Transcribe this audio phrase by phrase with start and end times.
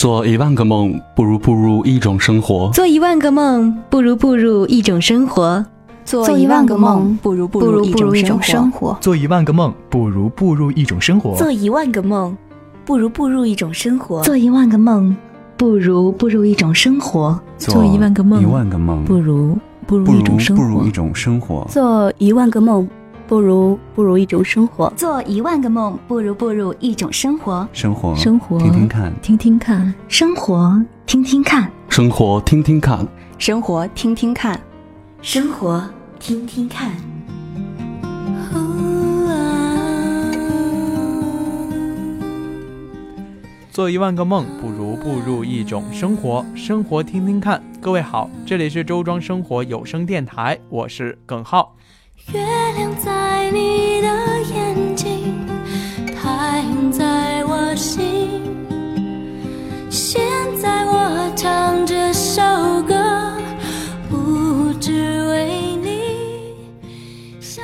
[0.00, 2.70] 做一万个梦，不如步入一种生活。
[2.72, 5.62] 做一万个梦，不如步入一种生活。
[6.06, 8.96] 做一万个梦，不如步入一种生活。
[9.02, 11.36] 做一万个梦，不如步入一种生活。
[11.36, 12.34] 做一万个梦，
[12.86, 14.22] 不如步入一种生活。
[14.22, 15.14] 做一万个梦，
[15.58, 17.38] 不如步入一种生活。
[17.58, 20.62] 做一万个梦，一万个梦，不如步入一种生活。
[20.62, 21.66] 步入一种生活。
[21.68, 22.88] 做一万个梦。
[23.30, 33.06] 不如不如一种生活，做一万个梦；不如步入一种生活，生活，生活，听听看，听听看，生活，听听看，生活，听听看，
[33.38, 34.60] 生活，听听看，
[35.22, 35.80] 生活，
[36.18, 36.90] 听听看。
[43.70, 47.62] 做一万个梦，不如步入一种生活，生活，听听看。
[47.80, 51.76] 各位好，这里是周庄生活有声电台，我是耿浩。
[52.32, 52.40] 月
[52.76, 54.08] 亮在你的
[54.54, 55.34] 眼睛，
[56.16, 58.40] 太阳在我心。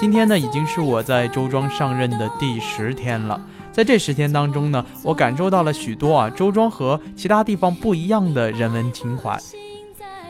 [0.00, 3.40] 今天呢，已经是我在周庄上任的第十天了。
[3.72, 9.38] 在这十天当中呢，我感受到了许多啊，周庄和其他地方不一样的人文情怀。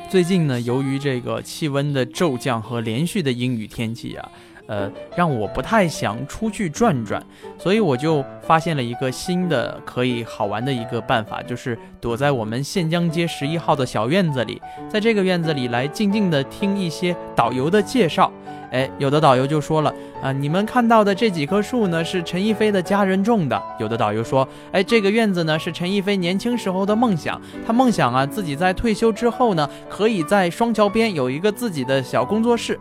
[0.09, 4.31] 最近呢，由于这个气温的骤降和连续的阴雨天气啊，
[4.67, 7.21] 呃，让我不太想出去转转，
[7.59, 18.31] 所以我就发现了一个新的可以好玩的一个办法，就是躲在我们县江街十一号的小院子里，在这个院子里来静静的听一些导游的介绍。
[18.75, 23.63] 哎，有的导游就说了啊，你们看到的这几棵树呢，是陈逸飞的家人种的。
[23.79, 27.41] 有的导游说，哎，这个院子呢，是陈逸飞年轻时候的梦想。
[27.65, 32.77] 他梦想啊，自己在退休之后呢，可以在双桥边有一个自己的小工作室。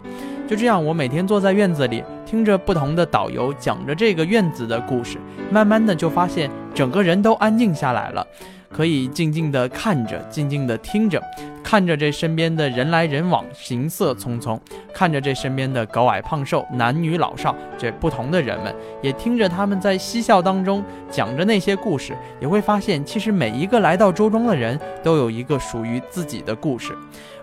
[0.47, 5.19] 就这样，我每天坐在院子里，听着不同的导游讲着这个院子的故事，
[5.51, 8.25] 慢慢的就发现整个人都安静下来了。
[8.73, 11.21] 可以静静地看着，静静地听着，
[11.63, 14.59] 看着这身边的人来人往，行色匆匆；
[14.91, 26.97] 看着这身边的高矮胖瘦、男女老少，这不同的人们，也听着他们在嬉笑当中讲着那些故事，也会发现，其实每一个来到周庄的人都有一个属于自己的故事。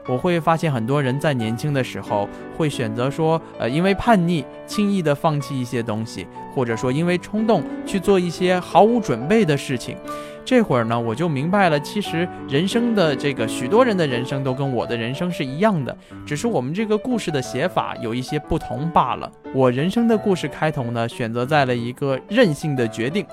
[0.07, 9.97] 我会发现，很多人在年轻的时候会选择说，呃，因为叛逆，轻易的放弃一些东西，或者说因为冲动去做一些毫无准备的事情。
[10.43, 15.97] 这会儿呢，我就明白了，其实人生的这个许多人的人生都跟我的人生是一样的，
[16.27, 19.31] 只是我们这个故事的写法有一些不同罢了。
[19.55, 23.25] 我人生的故事开头呢，选择在了一个任性的决定，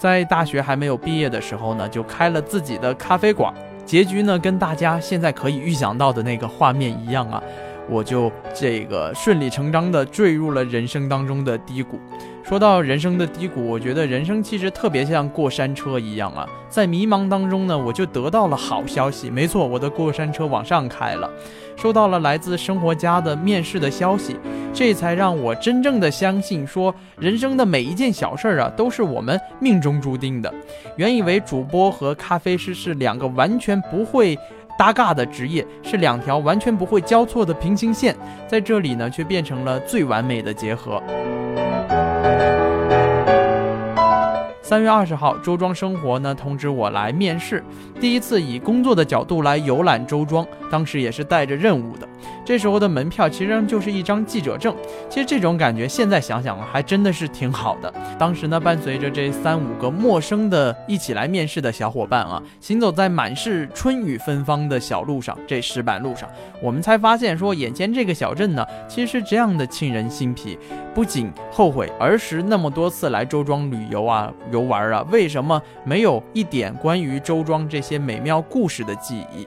[0.00, 3.54] 在大学还没有毕业的时候呢，就开了自己的咖啡馆。
[3.84, 7.42] 结局呢，跟大家现在可以预想到的那个画面一样啊，
[7.88, 12.00] 我就这个顺理成章的坠入了人生当中的低谷。
[12.46, 19.30] 说到人生的低谷，我觉得人生其实特别像过山车一样啊，在迷茫当中呢，我就得到了好消息。
[19.30, 21.28] 没错，我的过山车往上开了，
[21.74, 24.36] 收到了来自生活家的面试的消息，
[24.74, 30.52] 这才让我真正的相信，说人生的每一件小事儿啊，都是我们命中注定的。
[30.96, 34.38] 原以为主播和咖啡师是两个完全不会
[34.78, 38.14] 搭嘎的职业，是两条完全不会交错的平行线，
[38.46, 41.02] 在这里呢，却变成了最完美的结合。
[44.74, 47.62] 三月二十号，周庄生活呢通知我来面试，
[48.00, 52.08] 第一次以工作的角度来游览周庄，当时也是带着任务的。
[52.44, 54.74] 这时候的门票其实就是一张记者证，
[55.08, 57.92] 其实这种感觉现在想想还真的是挺好的。
[58.18, 66.28] 当时呢，伴随着这三五个陌生的一起来面试的小伙伴啊，行走在满是春雨芬芳的小路上，这石板路上，
[66.62, 70.58] 我们才发现说，眼前这个小镇呢，其实是这样的沁人心脾。
[70.94, 79.46] 不仅后悔儿时那么多次来周庄旅游啊、游玩啊，为什么没有一点关于周庄这些美妙故事的记忆？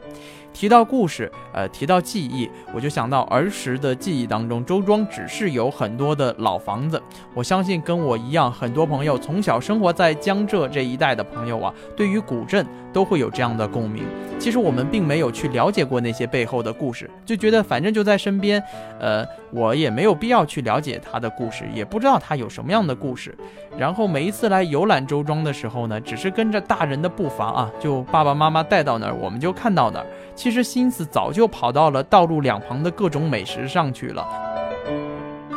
[0.57, 6.99] 提到故事，呃，提到记忆，我就想到儿时的记忆当中，周庄只是有很多的老房子。
[7.35, 12.66] 我相信跟我一样，很多朋友从小生活在江浙这一带的朋友啊，对于古镇
[12.97, 14.03] 都会有这样的共鸣。
[14.40, 18.59] 其实我们并没有去了解过那些背后的故事，就觉得反正就在身边，
[18.99, 23.38] 呃，我也没有必要去了解他的故事，也不知道他有什么样的故事。
[23.78, 30.05] 然后每一次来游览周庄的时候呢，只是跟着大人的步伐啊，就爸爸妈妈带到哪儿，我们就看到哪儿。
[30.34, 34.66] 其实心思早就跑到了道路两旁的各种美食上去了。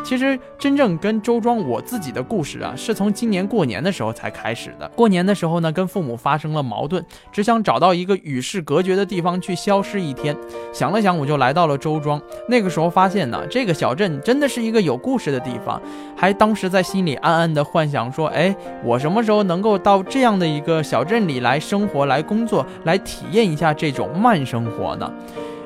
[0.03, 4.89] 其实真正跟周庄我自己的故事啊，是从今年过年的时候才开始的。
[4.97, 10.37] 过年的时候呢，跟父母发生了矛盾，只想找到一个与世隔绝的地方去消失一天。
[10.73, 12.21] 想了想，我就来到了周庄。
[12.49, 15.81] 那个时候发现呢，这个小镇真的是一个有故事的地方，
[16.17, 25.13] 还当时在心里暗暗的幻想说，哎，我什么时候能够到这样的一个小镇里来生活、来工作、来体验一下这种慢生活呢？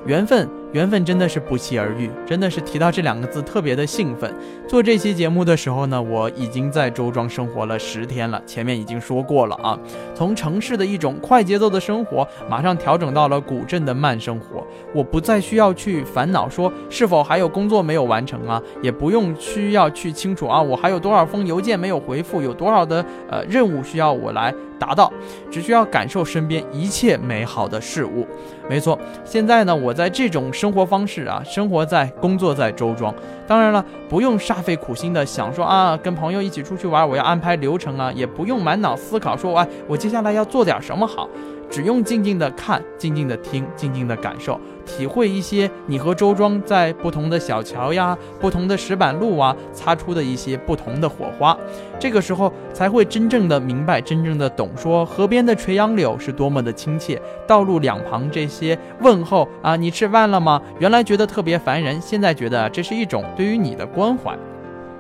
[0.06, 0.63] 缘分。
[0.74, 4.34] 缘分真的是不期而遇，真的是提到这两个字特别的兴奋。
[4.66, 9.78] 做这期节目的时候呢，我已经在周庄生活了十天了，前面已经说过了啊。
[10.16, 14.66] 从城市的一种快节奏的生活，马上调整到了古镇的慢生活。
[14.92, 25.12] 我不再需要去烦恼说是否还有工作没有完成啊，也不用需要去清楚啊，我还有多少封邮件没有回复，有多少的呃任务需要我来达到，
[25.52, 28.26] 只需要感受身边一切美好的事物。
[28.68, 30.52] 没错，现在呢，我在这种。
[30.64, 33.14] 生活方式啊，生活在工作在周庄，
[33.46, 41.28] 当然了，不用煞费苦心的想说啊，跟朋友一起出去玩，我要安排流程啊，也不用满脑思考说，哎，我接下来要做点什么好。
[41.68, 51.56] 只用静静的看，静静的听，静静的感受，体会一些你和周庄在不同的小桥呀、不同的石板路啊擦出的一些不同的火花。
[51.98, 60.60] 这个时候才会真正的明白，真正的懂，说河边的垂杨柳是多么的亲切，道路两旁这些问候啊，你吃饭了吗？
[60.78, 64.36] 原来觉得特别烦人，现在觉得这是一种对于你的关怀。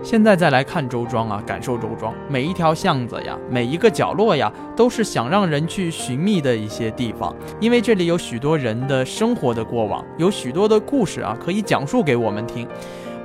[0.04, 12.68] 现在再来看周庄啊，感受周庄每一条巷子呀，每一个角落呀，都是想让人去寻觅的一些地方，因为这里有许多人的生活的过往，有许多的故事啊，可以讲述给我们听。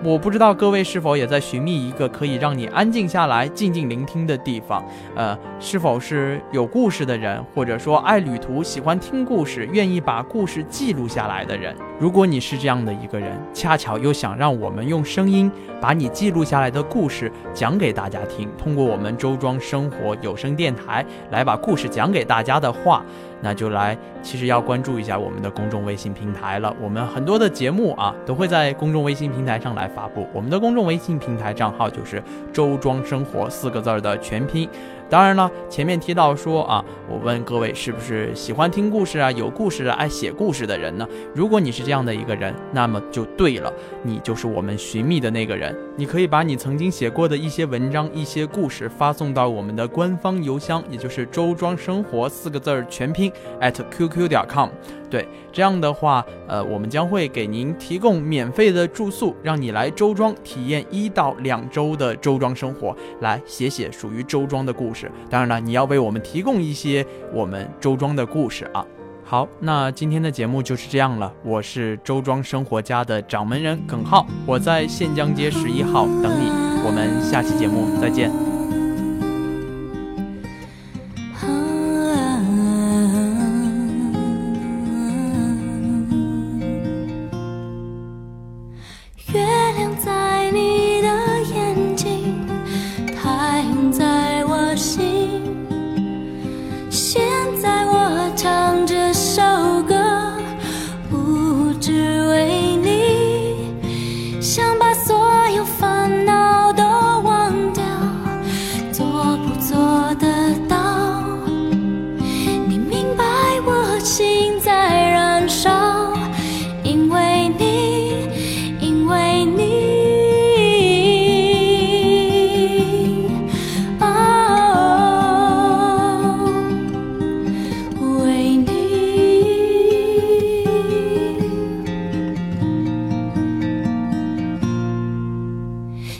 [0.01, 4.81] 我不知道各位是否也在寻觅一个可以让你安静下来、静静聆听的地方？
[5.13, 11.75] 呃，是否是有故事的人，或者说爱旅途、喜欢听故事、愿意把故事记录下来的人？
[11.99, 15.51] 如果你是这样的一个人，恰巧又想让我们用声音
[15.81, 23.03] 把你记录下来的故事讲给大家听，通过我们周庄生活有声电台来把故事讲给大家的话。
[23.41, 26.75] 那就来，其实要关注一下我们的公众微信平台了。
[26.81, 30.27] 我们很多的节目啊，都会在公众微信平台上来发布。
[30.33, 32.21] 我们的公众微信平台账号就是
[32.51, 34.67] “周庄生活”四个字儿的全拼。
[35.09, 41.07] 当然了，前面提到说啊，我问各位是不是喜欢听故事啊、有故事、爱写故事的人呢？
[41.33, 43.73] 如果你是这样的一个人，那么就对了，
[44.03, 45.75] 你就是我们寻觅的那个人。
[45.95, 54.69] 你可以把你曾经写过的一些文章、一些故事发送到我们的官方邮箱，也就是“周庄生活”四个字儿全拼 at qq 点 com。
[55.09, 65.11] 对，这样的话，呃，我们将会给您提供免费的住宿，让你来周庄体验一到两周的周庄生活，来写写属于周庄的故事。
[65.29, 68.85] 当然了，你要为我们提供一些我们周庄的故事啊。
[69.23, 71.31] 好，那今天的节目就是这样了。
[71.43, 76.49] 我是周庄生活家的掌门人耿浩，我在县江街十一号等你。
[76.85, 78.48] 我们下期节目再见。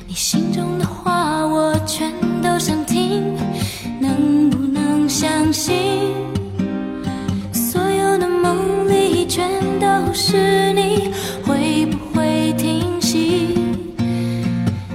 [0.07, 3.35] 你心中的话我全都想听
[3.99, 5.75] 能不能相信？
[7.53, 9.47] 所有的梦里全
[9.79, 11.11] 都是你
[11.45, 13.55] 会不会停息？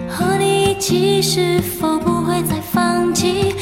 [0.09, 3.54] 和你一起是否不会再放弃？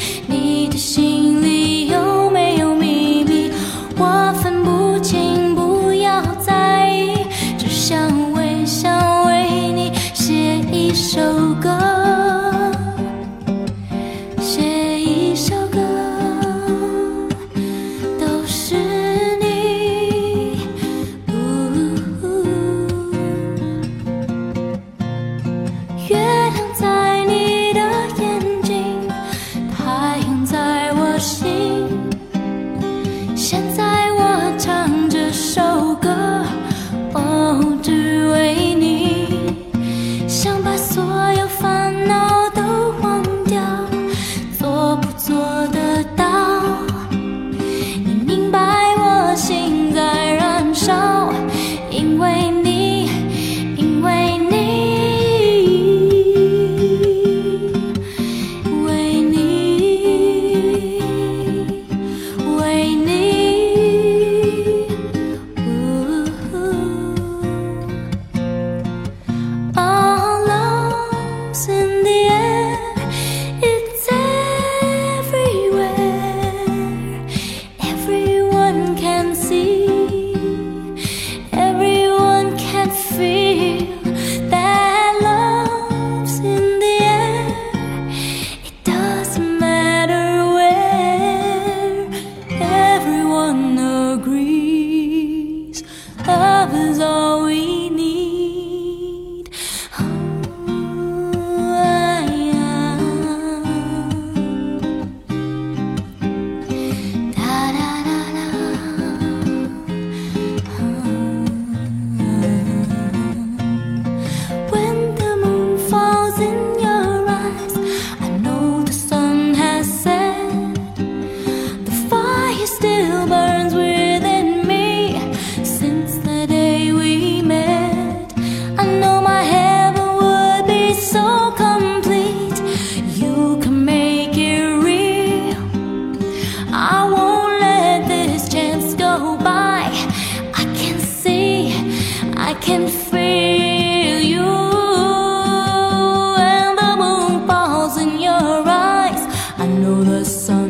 [150.23, 150.62] the sun.